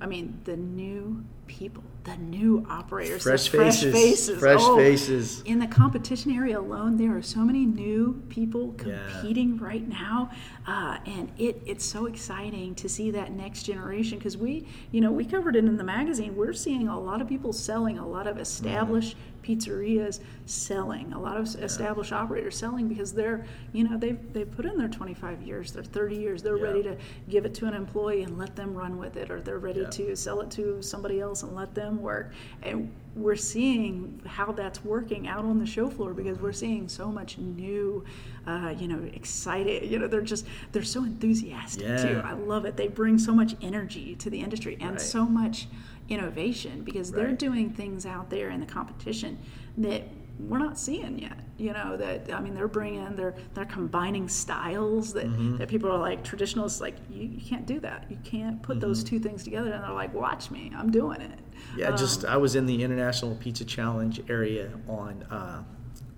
I 0.00 0.06
mean, 0.06 0.40
the 0.44 0.56
new 0.56 1.22
people, 1.46 1.82
the 2.04 2.16
new 2.16 2.66
operators, 2.68 3.22
Fresh 3.22 3.44
the 3.50 3.56
fresh 3.58 3.80
faces, 3.80 3.92
faces, 3.94 4.38
fresh 4.38 4.60
Oh, 4.62 4.76
faces. 4.76 5.42
In 5.42 5.58
the 5.58 5.66
competition 5.66 6.30
area 6.32 6.58
alone, 6.58 6.96
there 6.96 7.16
are 7.16 7.22
so 7.22 7.40
many 7.40 7.64
new 7.66 8.22
people 8.28 8.74
Yeah. 8.86 8.98
competing 9.10 9.58
right 9.58 9.86
now, 9.88 10.30
uh, 10.66 10.98
and 11.06 11.30
it 11.38 11.62
it's 11.66 11.84
so 11.84 12.06
exciting 12.06 12.74
to 12.76 12.88
see 12.88 13.10
that 13.12 13.32
next 13.32 13.62
generation 13.64 14.18
because 14.18 14.36
we, 14.36 14.66
you 14.92 15.00
know, 15.00 15.10
we 15.12 15.24
covered 15.24 15.56
it 15.56 15.64
in 15.64 15.76
the 15.76 15.84
magazine. 15.84 16.36
We're 16.36 16.52
seeing 16.52 16.88
a 16.88 16.98
lot 16.98 17.20
of 17.20 17.28
people 17.28 17.52
selling, 17.52 17.98
a 17.98 18.06
lot 18.06 18.26
of 18.26 18.38
established 18.38 19.16
pizzerias 19.42 20.20
selling, 20.46 21.12
a 21.12 21.20
lot 21.20 21.36
of 21.36 21.46
established 21.62 22.12
operators 22.12 22.56
selling 22.56 22.88
because 22.88 23.12
they're, 23.12 23.44
you 23.72 23.84
know, 23.84 23.98
they've 23.98 24.32
they've 24.32 24.50
put 24.50 24.64
in 24.64 24.76
their 24.78 24.88
25 24.88 25.42
years, 25.42 25.72
their 25.72 25.82
30 25.82 26.16
years, 26.16 26.42
they're 26.42 26.56
Yeah. 26.56 26.62
ready 26.64 26.82
to 26.84 26.96
give 27.28 27.44
it 27.44 27.54
to 27.54 27.66
an 27.66 27.74
employee 27.74 28.22
and 28.22 28.38
let 28.38 28.56
them 28.56 28.74
run 28.74 28.98
with 28.98 29.16
it, 29.16 29.30
or 29.30 29.40
they're 29.40 29.58
ready 29.58 29.80
Yeah. 29.80 29.90
to 29.90 30.16
sell 30.16 30.40
it 30.40 30.50
to 30.52 30.80
somebody 30.82 31.20
else 31.20 31.33
and 31.42 31.54
let 31.54 31.74
them 31.74 32.00
work. 32.00 32.32
And 32.62 32.92
we're 33.16 33.36
seeing 33.36 34.20
how 34.26 34.52
that's 34.52 34.84
working 34.84 35.28
out 35.28 35.44
on 35.44 35.58
the 35.58 35.66
show 35.66 35.88
floor 35.88 36.14
because 36.14 36.38
we're 36.40 36.52
seeing 36.52 36.88
so 36.88 37.08
much 37.12 37.38
new, 37.38 38.04
uh, 38.46 38.74
you 38.76 38.88
know, 38.88 39.02
excited. 39.12 39.88
You 39.90 39.98
know, 39.98 40.06
they're 40.08 40.20
just 40.20 40.46
they're 40.72 40.82
so 40.82 41.04
enthusiastic 41.04 41.86
too. 41.98 42.20
I 42.24 42.32
love 42.32 42.64
it. 42.64 42.76
They 42.76 42.88
bring 42.88 43.18
so 43.18 43.32
much 43.32 43.54
energy 43.62 44.14
to 44.16 44.30
the 44.30 44.40
industry 44.40 44.76
and 44.80 44.92
Right. 44.92 45.00
so 45.00 45.24
much 45.26 45.68
innovation 46.08 46.82
because 46.82 47.10
they're 47.12 47.32
doing 47.32 47.70
things 47.70 48.04
out 48.04 48.30
there 48.30 48.50
in 48.50 48.60
the 48.60 48.66
competition 48.66 49.38
that 49.78 50.02
we're 50.38 50.58
not 50.58 50.78
seeing 50.78 51.18
yet. 51.18 51.38
You 51.56 51.72
know 51.72 51.96
that 51.96 52.32
I 52.32 52.40
mean 52.40 52.54
they're 52.54 52.66
bringing 52.68 53.14
they're 53.14 53.34
they're 53.54 53.64
combining 53.64 54.28
styles 54.28 55.12
that 55.12 55.26
Mm-hmm. 55.26 55.58
that 55.58 55.68
people 55.68 55.90
are 55.90 55.98
like 55.98 56.24
traditionalists 56.24 56.80
like 56.80 56.96
you, 57.10 57.26
you 57.26 57.40
can't 57.40 57.64
do 57.66 57.78
that. 57.80 58.06
You 58.10 58.18
can't 58.24 58.60
put 58.62 58.80
those 58.80 59.04
two 59.04 59.18
things 59.20 59.44
together 59.44 59.70
and 59.72 59.84
they're 59.84 59.92
like 59.92 60.12
watch 60.12 60.50
me, 60.50 60.72
I'm 60.76 60.90
doing 60.90 61.20
it. 61.20 61.38
Yeah, 61.76 61.88
Um, 61.90 61.96
just 61.96 62.24
I 62.24 62.36
was 62.36 62.56
in 62.56 62.66
the 62.66 62.82
International 62.82 63.36
Pizza 63.36 63.64
Challenge 63.64 64.20
area 64.28 64.72
on 64.88 65.22
uh, 65.30 65.62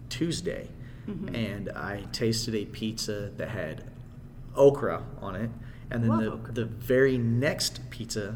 Tuesday, 0.08 0.68
Mm-hmm. 1.08 1.34
and 1.36 1.68
I 1.70 2.04
tasted 2.10 2.54
a 2.56 2.64
pizza 2.64 3.30
that 3.36 3.50
had 3.50 3.84
okra 4.56 5.04
on 5.20 5.36
it, 5.36 5.50
and 5.90 6.02
then 6.02 6.18
the 6.18 6.32
okra. 6.32 6.52
the 6.52 6.64
very 6.64 7.16
next 7.16 7.78
pizza 7.90 8.34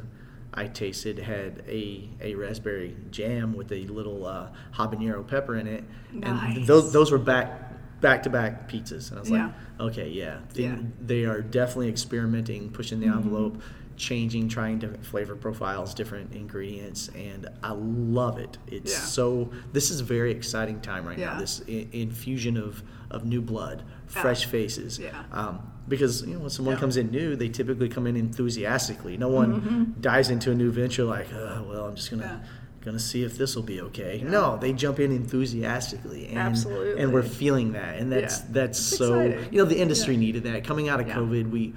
I 0.52 0.66
tasted 0.66 1.18
had 1.18 1.62
a, 1.68 2.08
a 2.20 2.34
raspberry 2.34 2.96
jam 3.10 3.54
with 3.54 3.70
a 3.72 3.86
little 3.86 4.26
uh, 4.26 4.48
habanero 4.74 5.26
pepper 5.26 5.56
in 5.56 5.66
it, 5.66 5.84
and 6.22 6.66
those 6.66 6.92
those 6.92 7.12
were 7.12 7.18
back 7.18 8.00
back 8.00 8.22
to 8.24 8.30
back 8.30 8.68
pizzas, 8.68 9.10
and 9.10 9.18
I 9.18 9.20
was 9.20 9.30
Yeah. 9.30 9.44
like, 9.46 9.54
okay, 9.92 10.08
yeah, 10.08 10.38
they, 10.54 10.62
Yeah. 10.64 10.70
Mm-hmm. 10.70 11.06
they 11.06 11.24
are 11.26 11.42
definitely 11.42 11.88
experimenting, 11.90 12.70
pushing 12.70 12.98
the 12.98 13.06
envelope, 13.08 13.60
changing, 13.96 14.48
trying 14.48 14.78
different 14.78 15.04
flavor 15.04 15.36
profiles, 15.36 15.92
different 15.92 16.34
ingredients, 16.34 17.10
and 17.14 17.46
I 17.62 17.72
love 17.72 18.38
it. 18.38 18.56
It's 18.66 18.92
Yeah. 18.92 18.98
so. 19.00 19.50
This 19.74 19.90
is 19.90 20.00
a 20.00 20.04
very 20.04 20.30
exciting 20.32 20.80
time 20.80 21.04
right 21.06 21.18
now. 21.18 21.38
This 21.38 21.62
I- 21.68 21.86
infusion 21.92 22.56
of 22.56 22.82
of 23.10 23.24
new 23.24 23.40
blood, 23.42 23.82
fresh 24.10 24.44
faces. 24.46 24.98
Yeah. 24.98 25.22
Um, 25.32 25.60
because 25.88 26.22
you 26.26 26.34
know 26.34 26.40
when 26.40 26.50
someone 26.50 26.74
Yeah. 26.74 26.80
comes 26.80 26.96
in 26.96 27.10
new, 27.10 27.36
they 27.36 27.48
typically 27.48 27.88
come 27.88 28.06
in 28.06 28.16
enthusiastically. 28.16 29.16
No 29.16 29.28
one 29.28 29.94
dives 30.00 30.30
into 30.30 30.50
a 30.50 30.54
new 30.54 30.70
venture 30.70 31.04
like, 31.04 31.32
oh, 31.32 31.66
well, 31.68 31.86
I'm 31.86 31.94
just 31.96 32.10
gonna. 32.10 32.24
Mm-hmm. 32.24 32.34
Yeah. 32.42 32.48
Gonna 32.82 32.98
see 32.98 33.24
if 33.24 33.36
this 33.36 33.54
will 33.56 33.62
be 33.62 33.82
okay. 33.82 34.22
No, 34.26 34.56
they 34.56 34.72
jump 34.72 35.00
in 35.00 35.12
enthusiastically, 35.12 36.28
and, 36.28 36.38
Absolutely. 36.38 37.02
and 37.02 37.12
we're 37.12 37.22
feeling 37.22 37.72
that, 37.72 37.98
and 37.98 38.10
that's 38.10 38.38
Yeah. 38.40 38.46
that's 38.52 38.78
It's 38.78 38.96
so. 38.98 39.20
exciting. 39.20 39.52
You 39.52 39.58
know, 39.58 39.64
the 39.66 39.78
industry 39.78 40.14
Yeah. 40.14 40.20
needed 40.20 40.44
that. 40.44 40.64
Coming 40.64 40.88
out 40.88 40.98
of 40.98 41.06
Yeah. 41.06 41.16
COVID, 41.16 41.50
we 41.50 41.74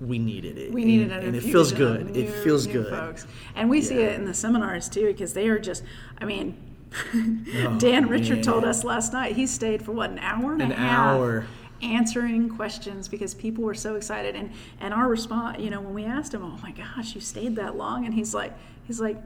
we 0.00 0.18
needed 0.18 0.56
it. 0.58 0.72
We 0.72 0.84
needed 0.84 1.10
and, 1.12 1.20
an 1.20 1.26
and 1.28 1.36
it 1.36 1.42
feels 1.42 1.72
good. 1.72 2.16
it 2.16 2.30
feels 2.42 2.66
good. 2.66 2.88
folks. 2.88 3.26
And 3.54 3.68
we 3.68 3.82
see 3.82 3.96
it 3.98 4.14
in 4.18 4.24
the 4.24 4.32
seminars 4.34 4.88
too, 4.88 5.06
because 5.08 5.34
they 5.34 5.46
are 5.48 5.58
just. 5.58 5.82
I 6.18 6.24
mean, 6.24 6.54
Oh, 7.14 7.76
Dan 7.78 8.08
Richer 8.08 8.40
told 8.42 8.64
us 8.64 8.82
last 8.82 9.12
night 9.12 9.36
he 9.36 9.46
stayed 9.46 9.82
for 9.84 9.92
what 9.92 10.08
an 10.10 10.18
hour 10.20 10.54
and 10.54 10.62
An 10.62 10.72
a 10.72 10.74
half. 10.76 10.98
hour. 11.16 11.44
Answering 11.82 12.48
questions 12.48 13.06
because 13.06 13.34
people 13.34 13.62
were 13.62 13.74
so 13.74 13.96
excited, 13.96 14.34
and 14.34 14.50
and 14.80 14.94
our 14.94 15.08
response, 15.08 15.58
you 15.60 15.68
know, 15.70 15.80
when 15.80 15.92
we 15.94 16.04
asked 16.04 16.32
him, 16.32 16.42
"Oh 16.42 16.58
my 16.62 16.70
gosh, 16.72 17.14
you 17.14 17.20
stayed 17.20 17.56
that 17.56 17.76
long," 17.76 18.06
and 18.06 18.14
he's 18.14 18.32
like, 18.34 18.54
he's 18.84 18.98
like, 18.98 19.18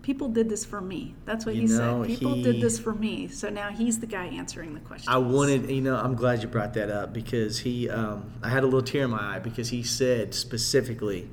"People 0.00 0.30
did 0.30 0.48
this 0.48 0.64
for 0.64 0.80
me." 0.80 1.14
That's 1.26 1.44
what 1.44 1.54
You 1.56 1.62
he 1.62 1.66
know, 1.68 2.02
said. 2.02 2.18
People 2.18 2.34
he- 2.34 2.42
did 2.42 2.60
this 2.62 2.78
for 2.78 2.94
me, 2.94 3.28
so 3.28 3.50
now 3.50 3.68
he's 3.68 4.00
the 4.00 4.06
guy 4.06 4.24
answering 4.26 4.72
the 4.72 4.80
questions. 4.80 5.08
I 5.14 5.18
wanted, 5.18 5.70
you 5.70 5.82
know, 5.82 5.94
I'm 5.96 6.14
glad 6.14 6.40
you 6.42 6.48
brought 6.48 6.72
that 6.74 6.88
up 6.90 7.12
because 7.12 7.58
he, 7.58 7.90
um, 7.90 8.32
I 8.42 8.48
had 8.48 8.62
a 8.62 8.66
little 8.66 8.82
tear 8.82 9.04
in 9.04 9.10
my 9.10 9.36
eye 9.36 9.38
because 9.38 9.68
he 9.68 9.82
said 9.82 10.32
specifically, 10.34 11.28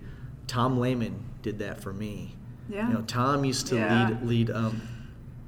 Tom 0.48 0.78
Lehmann 0.80 1.24
did 1.44 1.60
that 1.60 1.80
for 1.82 1.94
me. 1.94 2.36
Yeah. 2.70 2.90
You 2.90 2.94
know, 2.96 3.02
Tom 3.04 3.46
used 3.46 3.68
to 3.68 3.76
Yeah. 3.76 4.10
lead 4.10 4.22
lead 4.28 4.50
um, 4.50 4.82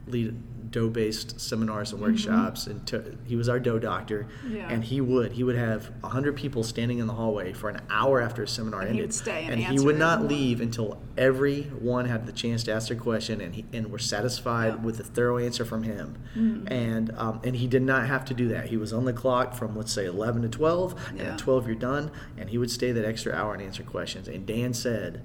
lead 0.07 0.33
dough-based 0.71 1.39
seminars 1.39 1.91
and 1.91 2.01
workshops, 2.01 2.67
and 2.67 2.85
to, 2.87 3.17
he 3.25 3.35
was 3.35 3.49
our 3.49 3.59
dough 3.59 3.79
doctor. 3.79 4.27
Mm-hmm. 4.43 4.55
Yeah. 4.55 4.69
And 4.69 4.83
he 4.83 5.01
would 5.01 5.31
he 5.31 5.43
would 5.43 5.55
have 5.55 5.91
hundred 6.03 6.35
people 6.35 6.63
standing 6.63 6.99
in 6.99 7.07
the 7.07 7.13
hallway 7.13 7.53
for 7.53 7.69
an 7.69 7.81
hour 7.89 8.21
after 8.21 8.43
a 8.43 8.47
seminar 8.47 8.81
And 8.81 8.91
ended, 8.99 9.27
and 9.27 9.53
and 9.53 9.61
he 9.61 9.79
would 9.79 9.97
not 9.97 10.23
leave 10.23 10.61
until 10.61 11.01
everyone 11.17 12.05
had 12.05 12.25
the 12.25 12.31
chance 12.31 12.63
to 12.65 12.71
ask 12.71 12.87
their 12.87 12.97
question, 12.97 13.41
and 13.41 13.55
he 13.55 13.65
and 13.73 13.91
were 13.91 13.99
satisfied 13.99 14.75
Yeah. 14.75 14.81
with 14.81 14.99
a 14.99 15.03
thorough 15.03 15.37
answer 15.37 15.65
from 15.65 15.83
him. 15.83 16.17
Mm-hmm. 16.35 16.71
And 16.71 17.11
um, 17.17 17.41
and 17.43 17.55
he 17.55 17.67
did 17.67 17.81
not 17.83 18.07
have 18.07 18.25
to 18.25 18.33
do 18.33 18.47
that. 18.49 18.67
He 18.67 18.77
was 18.77 18.93
on 18.93 19.05
the 19.05 19.13
clock 19.13 19.53
from 19.53 19.75
let's 19.75 19.91
say 19.93 20.05
eleven 20.05 20.41
to 20.43 20.49
twelve, 20.49 20.95
and 21.09 21.19
Yeah. 21.19 21.33
at 21.33 21.39
twelve 21.39 21.65
you're 21.67 21.75
done, 21.75 22.11
and 22.37 22.49
he 22.49 22.57
would 22.57 22.71
stay 22.71 22.91
that 22.91 23.05
extra 23.05 23.33
hour 23.33 23.53
and 23.53 23.61
answer 23.61 23.83
questions. 23.83 24.27
And 24.27 24.45
Dan 24.45 24.73
said. 24.73 25.23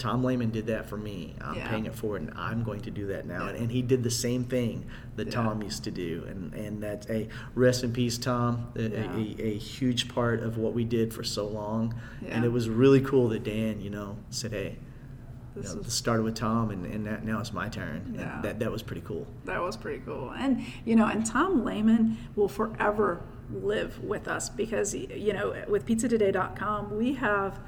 Tom 0.00 0.24
Lehmann 0.24 0.50
did 0.50 0.66
that 0.66 0.88
for 0.88 0.96
me. 0.96 1.36
I'm 1.40 1.54
Yeah. 1.54 1.68
paying 1.68 1.86
it 1.86 1.94
forward, 1.94 2.22
and 2.22 2.32
I'm 2.36 2.64
going 2.64 2.80
to 2.80 2.90
do 2.90 3.06
that 3.08 3.26
now. 3.26 3.44
Yeah. 3.44 3.50
And, 3.50 3.58
and 3.58 3.70
he 3.70 3.82
did 3.82 4.02
the 4.02 4.10
same 4.10 4.42
thing 4.44 4.86
that 5.16 5.26
Yeah. 5.28 5.34
Tom 5.34 5.62
used 5.62 5.84
to 5.84 5.90
do. 5.92 6.24
And 6.28 6.52
and 6.54 6.82
that's 6.82 7.08
a 7.08 7.28
rest 7.54 7.84
in 7.84 7.92
peace, 7.92 8.18
Tom. 8.18 8.66
A, 8.76 8.80
a, 8.82 9.36
a 9.52 9.54
huge 9.58 10.08
part 10.08 10.42
of 10.42 10.56
what 10.58 10.72
we 10.72 10.84
did 10.84 11.12
for 11.14 11.22
so 11.22 11.46
long. 11.46 11.94
And 12.26 12.44
it 12.44 12.50
was 12.52 12.68
really 12.68 13.00
cool 13.00 13.28
that 13.28 13.44
Dan, 13.44 13.80
you 13.80 13.90
know, 13.90 14.16
said, 14.30 14.52
"Hey, 14.52 14.78
you 15.54 15.62
know, 15.62 15.74
this 15.76 15.92
started 15.94 16.22
with 16.22 16.34
Tom, 16.34 16.70
and, 16.70 16.86
and 16.86 17.06
that, 17.06 17.24
now 17.24 17.38
it's 17.40 17.52
my 17.52 17.68
turn." 17.68 17.96
And 18.06 18.16
Yeah. 18.16 18.40
that 18.42 18.58
that 18.58 18.72
was 18.72 18.82
pretty 18.82 19.02
cool. 19.02 19.26
That 19.44 19.60
was 19.62 19.76
pretty 19.76 20.02
cool. 20.06 20.30
And, 20.30 20.62
you 20.84 20.96
know, 20.96 21.06
and 21.06 21.24
Tom 21.26 21.64
Lehmann 21.64 22.16
will 22.36 22.48
forever 22.48 23.20
live 23.52 24.02
with 24.02 24.28
us 24.28 24.48
because, 24.48 24.94
you 24.94 25.32
know, 25.34 25.54
with 25.68 25.84
pizzatoday.com, 25.84 26.96
we 26.96 27.14
have, 27.14 27.58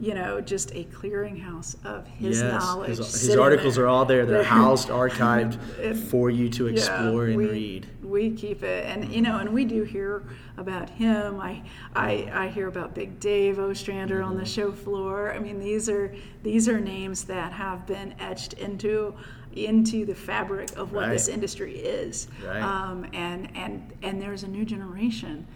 you 0.00 0.14
know, 0.14 0.40
just 0.40 0.70
a 0.74 0.84
clearinghouse 0.84 1.76
of 1.84 2.06
his 2.06 2.40
yes, 2.40 2.50
knowledge. 2.50 2.88
his, 2.98 2.98
his 3.20 3.36
articles 3.36 3.76
there. 3.76 3.84
are 3.84 3.88
all 3.88 4.04
there. 4.04 4.26
They're 4.26 4.42
housed, 4.60 4.88
archived 4.88 5.58
And- 5.80 5.98
for 5.98 6.30
you 6.30 6.48
to 6.50 6.66
yeah, 6.66 6.72
explore 6.72 7.26
and 7.26 7.36
we, 7.36 7.46
read. 7.46 7.86
We 8.02 8.30
keep 8.30 8.62
it, 8.62 8.84
and 8.86 9.12
you 9.12 9.22
know, 9.22 9.38
and 9.38 9.50
we 9.54 9.64
do 9.64 9.84
hear 9.84 10.24
about 10.58 10.90
him. 10.90 11.40
I, 11.40 11.62
I, 11.94 12.28
I 12.32 12.48
hear 12.48 12.68
about 12.68 12.94
Big 12.94 13.20
Dave 13.20 13.58
Ostrander 13.58 14.22
on 14.22 14.34
the 14.36 14.42
Mm-hmm. 14.42 14.46
show 14.52 14.72
floor. 14.72 15.32
I 15.32 15.38
mean, 15.38 15.58
these 15.60 15.88
are 15.88 16.14
these 16.42 16.68
are 16.68 16.80
names 16.80 17.24
that 17.24 17.52
have 17.52 17.86
been 17.86 18.14
etched 18.18 18.54
into 18.54 19.14
into 19.54 20.04
the 20.06 20.14
fabric 20.14 20.76
of 20.78 20.92
what 20.92 21.08
this 21.10 21.28
industry 21.28 21.76
is. 21.76 22.26
Right. 22.44 22.60
Um, 22.62 23.06
and 23.12 23.48
and 23.56 23.92
and 24.02 24.20
there's 24.20 24.42
a 24.42 24.48
new 24.48 24.64
generation 24.64 25.46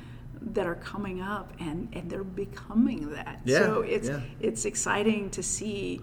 that 0.41 0.67
are 0.67 0.75
coming 0.77 1.21
up, 1.21 1.53
and 1.61 1.89
and 1.93 2.11
they're 2.11 2.25
becoming 2.25 3.11
that. 3.13 3.41
Yeah, 3.45 3.61
So 3.61 3.83
it's 3.83 4.09
yeah. 4.09 4.21
it's 4.41 4.65
exciting 4.65 5.31
to 5.31 5.43
see 5.43 6.01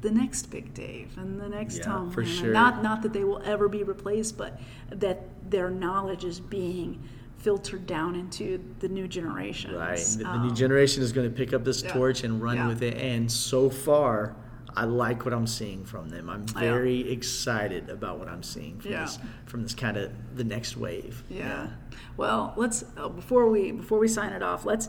the 0.00 0.10
next 0.10 0.50
Big 0.50 0.74
Dave 0.74 1.16
and 1.16 1.40
the 1.40 1.48
next 1.48 1.78
Yeah, 1.78 1.84
Tom 1.84 2.10
for 2.10 2.24
sure. 2.24 2.52
Not 2.52 2.82
not 2.82 3.02
that 3.02 3.12
they 3.12 3.24
will 3.24 3.42
ever 3.44 3.68
be 3.68 3.82
replaced, 3.82 4.36
but 4.36 4.60
that 4.90 5.22
their 5.50 5.70
knowledge 5.70 6.24
is 6.24 6.40
being 6.40 7.02
filtered 7.38 7.86
down 7.86 8.14
into 8.14 8.58
the 8.80 8.88
new 8.88 9.06
generation. 9.06 9.74
Right. 9.74 9.98
The, 9.98 10.18
the 10.24 10.28
Um, 10.28 10.48
new 10.48 10.54
generation 10.54 11.02
is 11.02 11.12
going 11.12 11.28
to 11.30 11.34
pick 11.36 11.52
up 11.52 11.62
this 11.64 11.82
torch 11.82 12.24
and 12.24 12.42
run 12.42 12.66
with 12.68 12.82
it. 12.82 12.96
And 12.96 13.30
so 13.30 13.68
far, 13.68 14.34
I 14.76 14.84
like 14.84 15.24
what 15.24 15.32
I'm 15.34 15.46
seeing 15.46 15.84
from 15.84 16.08
them. 16.08 16.28
I'm 16.28 16.46
Yeah. 16.54 16.60
very 16.60 17.10
excited 17.12 17.88
about 17.90 18.18
what 18.18 18.28
I'm 18.28 18.42
seeing 18.42 18.80
from 18.80 18.90
Yeah. 18.90 19.04
this 19.04 19.18
from 19.46 19.62
this 19.62 19.74
kind 19.74 19.96
of 19.96 20.10
the 20.36 20.44
next 20.44 20.76
wave. 20.76 21.22
Yeah. 21.30 21.68
Well, 22.16 22.52
let's 22.56 22.84
uh, 22.96 23.08
before 23.08 23.48
we 23.48 23.70
before 23.72 23.98
we 23.98 24.08
sign 24.08 24.32
it 24.32 24.42
off, 24.42 24.64
let's 24.64 24.88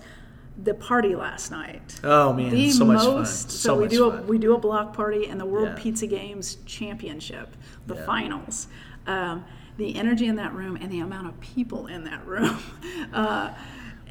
the 0.62 0.74
party 0.74 1.16
last 1.16 1.52
night. 1.52 2.00
Oh 2.04 2.32
man, 2.34 2.50
the 2.50 2.72
so 2.72 2.86
much 2.86 3.04
fun. 3.04 3.14
most 3.16 3.52
So, 3.52 3.76
so, 3.76 3.82
we 3.82 3.88
do 3.88 4.10
fun. 4.10 4.20
a 4.20 4.22
we 4.24 4.38
do 4.38 4.56
a 4.56 4.58
block 4.58 4.94
party 4.96 5.28
and 5.28 5.40
the 5.40 5.46
World 5.46 5.70
Yeah. 5.70 5.76
Pizza 5.84 6.08
Games 6.08 6.58
Championship, 6.66 7.56
the 7.88 7.96
Yeah. 7.96 8.06
finals. 8.06 8.68
Um, 9.06 9.44
the 9.78 9.96
energy 9.98 10.26
in 10.28 10.38
that 10.38 10.54
room 10.54 10.78
and 10.82 10.90
the 10.92 11.02
amount 11.02 11.28
of 11.28 11.40
people 11.42 11.88
in 11.88 12.06
that 12.06 12.26
room. 12.26 12.58
Uh, 13.14 13.54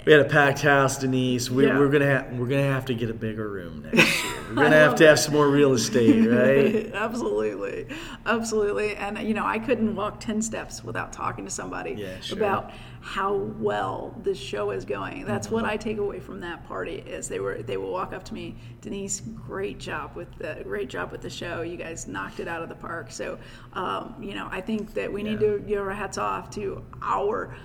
We 0.05 0.13
had 0.13 0.21
a 0.21 0.29
packed 0.29 0.61
house, 0.61 0.99
Denise. 0.99 1.51
We, 1.51 1.67
Yeah. 1.67 1.79
We're 1.79 1.89
gonna 1.89 2.07
have 2.07 2.33
we're 2.39 2.47
gonna 2.47 2.63
have 2.73 2.85
to 2.87 2.95
get 2.95 3.09
a 3.09 3.15
bigger 3.15 3.49
room 3.49 3.83
next 3.93 4.23
year. 4.23 4.33
We're 4.51 4.63
gonna 4.63 4.77
have 4.77 4.95
to 4.97 5.07
have 5.09 5.19
some 5.19 5.33
more 5.35 5.49
real 5.49 5.73
estate, 5.73 6.27
right? 6.29 6.93
absolutely, 6.95 7.87
absolutely. 8.27 8.95
And 8.97 9.19
you 9.27 9.33
know, 9.35 9.45
I 9.47 9.59
couldn't 9.59 9.97
walk 9.97 10.21
ten 10.21 10.43
steps 10.43 10.85
without 10.85 11.13
talking 11.13 11.45
to 11.47 11.51
somebody 11.51 11.93
Yeah, 11.97 12.21
sure. 12.21 12.37
about 12.37 12.71
how 13.01 13.35
well 13.35 14.15
this 14.23 14.39
show 14.39 14.71
is 14.71 14.85
going. 14.85 15.25
That's 15.25 15.47
Mm-hmm. 15.47 15.55
what 15.57 15.65
I 15.65 15.77
take 15.79 15.97
away 15.99 16.21
from 16.21 16.41
that 16.41 16.65
party. 16.69 16.97
Is 17.07 17.27
they 17.29 17.41
were 17.41 17.63
they 17.63 17.79
will 17.79 17.91
walk 17.93 18.13
up 18.13 18.25
to 18.25 18.35
me, 18.35 18.57
Denise, 18.83 19.21
great 19.21 19.79
job 19.79 20.15
with 20.15 20.29
the 20.39 20.61
great 20.65 20.89
job 20.91 21.11
with 21.13 21.23
the 21.23 21.31
show. 21.31 21.63
You 21.63 21.77
guys 21.79 22.07
knocked 22.07 22.39
it 22.41 22.47
out 22.49 22.63
of 22.63 22.69
the 22.69 22.75
park. 22.75 23.11
So, 23.11 23.39
um, 23.73 24.15
you 24.21 24.35
know, 24.35 24.49
I 24.53 24.61
think 24.61 24.93
that 24.95 25.11
we 25.13 25.23
need 25.23 25.41
Yeah. 25.41 25.53
to 25.53 25.59
give 25.61 25.81
our 25.81 25.91
hats 25.95 26.19
off 26.19 26.51
to 26.51 26.85
our 27.03 27.57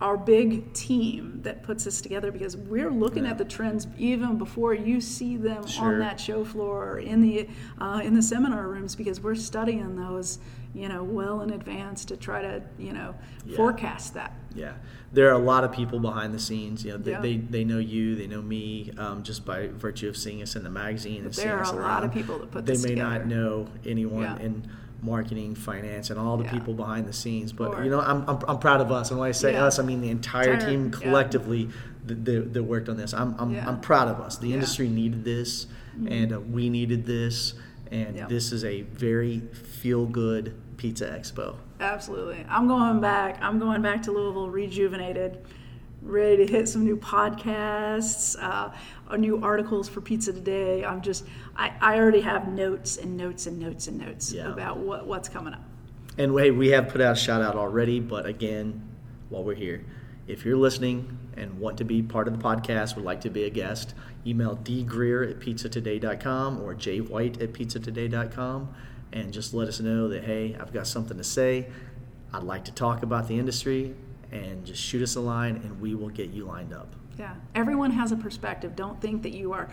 our 0.00 0.16
big 0.16 0.72
team 0.74 1.40
that 1.42 1.62
puts 1.64 1.84
this 1.84 2.00
together 2.00 2.30
because 2.30 2.56
we're 2.56 2.90
looking 2.90 3.26
at 3.26 3.36
the 3.36 3.44
trends 3.44 3.86
even 3.98 4.38
before 4.38 4.72
you 4.72 5.00
see 5.00 5.36
them 5.36 5.66
Sure. 5.66 5.94
on 5.94 5.98
that 5.98 6.20
show 6.20 6.44
floor 6.44 6.92
or 6.92 6.98
in 7.00 7.20
the 7.20 7.48
uh, 7.80 8.00
in 8.04 8.14
the 8.14 8.22
seminar 8.22 8.68
rooms 8.68 8.94
because 8.94 9.20
we're 9.20 9.34
studying 9.34 9.96
those 9.96 10.38
you 10.74 10.88
know 10.88 11.02
well 11.02 11.40
in 11.40 11.50
advance 11.50 12.04
to 12.04 12.16
try 12.16 12.40
to 12.42 12.62
you 12.78 12.92
know 12.92 13.14
Yeah. 13.44 13.56
forecast 13.56 14.14
that 14.14 14.32
Yeah, 14.54 14.74
there 15.12 15.28
are 15.28 15.32
a 15.40 15.44
lot 15.44 15.64
of 15.64 15.72
people 15.72 15.98
behind 16.00 16.32
the 16.34 16.38
scenes. 16.38 16.84
You 16.84 16.92
know, 16.92 16.98
they 16.98 17.10
Yeah. 17.12 17.20
they, 17.20 17.36
they 17.38 17.64
know 17.64 17.78
you, 17.78 18.14
they 18.14 18.26
know 18.28 18.42
me, 18.42 18.92
um, 18.98 19.22
just 19.24 19.44
by 19.44 19.68
virtue 19.68 20.08
of 20.08 20.16
seeing 20.16 20.42
us 20.42 20.54
in 20.56 20.62
the 20.64 20.70
magazine 20.70 21.16
and 21.24 21.26
there 21.26 21.32
seeing 21.32 21.48
are 21.48 21.60
us 21.62 21.70
a 21.72 21.74
lot 21.76 21.80
around. 22.02 22.04
of 22.04 22.12
people 22.12 22.38
that 22.38 22.50
put 22.52 22.66
they 22.66 22.72
this 22.72 22.82
may 22.84 22.90
together. 22.90 23.18
not 23.18 23.26
know 23.26 23.66
anyone 23.84 24.22
Yeah. 24.22 24.36
In 25.00 25.06
marketing, 25.06 25.54
finance, 25.54 26.10
and 26.10 26.18
all 26.18 26.36
the 26.36 26.44
Yeah. 26.44 26.52
people 26.52 26.74
behind 26.74 27.06
the 27.06 27.12
scenes. 27.12 27.52
But 27.52 27.72
Sure. 27.72 27.84
you 27.84 27.90
know, 27.90 28.00
I'm, 28.00 28.24
I'm, 28.28 28.38
I'm 28.48 28.58
proud 28.58 28.80
of 28.80 28.90
us, 28.92 29.10
and 29.10 29.18
when 29.18 29.28
I 29.28 29.32
say 29.32 29.52
Yeah. 29.52 29.64
us, 29.64 29.78
I 29.78 29.82
mean 29.82 30.00
the 30.00 30.10
entire 30.10 30.52
Entire- 30.54 30.70
team 30.70 30.84
yeah. 30.86 30.90
collectively 31.00 31.68
that, 32.06 32.24
that, 32.24 32.54
that 32.54 32.62
worked 32.62 32.88
on 32.88 32.96
this. 32.96 33.12
I'm 33.14 33.34
I'm, 33.38 33.52
Yeah. 33.54 33.68
I'm 33.68 33.80
proud 33.80 34.08
of 34.08 34.20
us. 34.20 34.36
The 34.38 34.46
Yeah. 34.48 34.52
Mm-hmm. 34.52 34.54
industry 34.60 34.88
needed 34.88 35.24
this, 35.24 35.66
and 36.06 36.32
uh, 36.32 36.40
we 36.40 36.68
needed 36.70 37.06
this, 37.06 37.54
and 37.90 38.16
Yeah. 38.16 38.26
this 38.26 38.52
is 38.52 38.64
a 38.64 38.82
very 38.82 39.40
feel 39.52 40.06
good 40.06 40.54
pizza 40.76 41.06
expo. 41.06 41.56
Absolutely. 41.80 42.44
I'm 42.48 42.66
going 42.66 43.00
back. 43.00 43.38
I'm 43.40 43.58
going 43.58 43.82
back 43.82 44.02
to 44.04 44.12
Louisville 44.12 44.50
rejuvenated, 44.50 45.38
ready 46.08 46.46
to 46.46 46.50
hit 46.52 46.68
some 46.68 46.84
new 46.84 46.96
podcasts, 46.96 48.36
uh, 48.42 48.70
or 49.10 49.18
new 49.18 49.42
articles 49.42 49.88
for 49.88 50.00
Pizza 50.00 50.32
Today. 50.32 50.84
I'm 50.84 51.00
just, 51.02 51.24
I, 51.56 51.72
I 51.80 51.98
already 51.98 52.20
have 52.22 52.48
notes 52.48 52.96
and 52.96 53.16
notes 53.16 53.46
and 53.46 53.58
notes 53.58 53.86
and 53.88 53.98
notes 53.98 54.32
Yeah. 54.32 54.50
about 54.52 54.78
what, 54.78 55.06
what's 55.06 55.28
coming 55.28 55.54
up. 55.54 55.62
And 56.16 56.38
hey, 56.38 56.50
we 56.50 56.68
have 56.70 56.88
put 56.88 57.00
out 57.00 57.12
a 57.12 57.20
shout 57.20 57.42
out 57.42 57.54
already, 57.54 58.00
but 58.00 58.26
again, 58.26 58.82
while 59.28 59.44
we're 59.44 59.54
here, 59.54 59.84
if 60.26 60.44
you're 60.44 60.56
listening 60.56 61.16
and 61.36 61.58
want 61.60 61.78
to 61.78 61.84
be 61.84 62.02
part 62.02 62.26
of 62.28 62.36
the 62.36 62.42
podcast, 62.42 62.96
would 62.96 63.04
like 63.04 63.20
to 63.22 63.30
be 63.30 63.44
a 63.44 63.50
guest, 63.50 63.94
email 64.26 64.56
dgreer 64.56 65.30
at 65.30 65.38
pizzatoday.com 65.38 66.60
or 66.60 66.74
jwhite 66.74 67.40
at 67.40 67.52
pizzatoday.com 67.52 68.74
and 69.12 69.32
just 69.32 69.54
let 69.54 69.68
us 69.68 69.80
know 69.80 70.08
that, 70.08 70.24
hey, 70.24 70.56
I've 70.60 70.72
got 70.72 70.86
something 70.86 71.16
to 71.16 71.24
say. 71.24 71.68
I'd 72.32 72.42
like 72.42 72.64
to 72.66 72.72
talk 72.72 73.02
about 73.02 73.26
the 73.28 73.38
industry 73.38 73.94
and 74.32 74.64
just 74.64 74.82
shoot 74.82 75.02
us 75.02 75.16
a 75.16 75.20
line 75.20 75.56
and 75.56 75.80
we 75.80 75.94
will 75.94 76.08
get 76.10 76.30
you 76.30 76.44
lined 76.44 76.72
up. 76.72 76.94
Yeah, 77.18 77.34
everyone 77.54 77.90
has 77.92 78.12
a 78.12 78.16
perspective. 78.16 78.76
Don't 78.76 79.00
think 79.00 79.22
that 79.22 79.32
you 79.32 79.52
are 79.52 79.68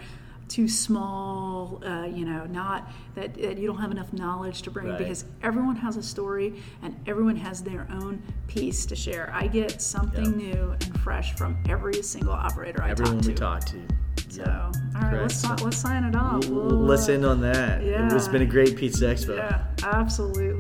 too 0.48 0.68
small, 0.68 1.82
uh, 1.86 2.06
you 2.06 2.24
know, 2.26 2.46
not 2.46 2.92
that, 3.16 3.34
that 3.36 3.58
you 3.58 3.66
don't 3.68 3.80
have 3.80 3.92
enough 3.92 4.14
knowledge 4.14 4.62
to 4.64 4.72
bring 4.72 4.88
Right. 4.90 4.98
because 4.98 5.26
everyone 5.42 5.76
has 5.78 5.98
a 5.98 6.04
story 6.04 6.62
and 6.84 6.96
everyone 7.08 7.36
has 7.38 7.62
their 7.64 7.88
own 7.92 8.22
piece 8.48 8.86
to 8.88 8.96
share. 8.96 9.32
I 9.34 9.48
get 9.48 9.82
something 9.82 10.26
Yep. 10.40 10.54
new 10.54 10.72
and 10.72 11.00
fresh 11.00 11.36
from 11.36 11.58
every 11.68 12.02
single 12.04 12.34
operator 12.34 12.82
I 12.84 12.92
Everyone 12.92 13.20
talk 13.22 13.24
to. 13.26 13.32
Everyone 13.32 13.62
we 13.82 13.88
talk 13.88 13.88
to. 13.88 13.96
So, 14.30 14.72
all 14.96 15.02
right, 15.02 15.22
let's, 15.22 15.44
let's 15.62 15.78
sign 15.78 16.04
it 16.04 16.16
off. 16.16 16.46
L- 16.46 16.52
We'll, 16.52 16.66
Let's 16.80 17.08
end 17.10 17.26
on 17.26 17.42
that. 17.42 17.82
It's 17.84 18.28
been 18.28 18.42
a 18.42 18.46
great 18.46 18.76
pizza 18.76 19.06
expo. 19.06 19.38
Yeah, 19.38 19.64
absolutely. 19.84 20.55